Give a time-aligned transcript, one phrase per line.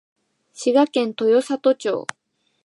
[0.55, 2.07] 滋賀県豊郷町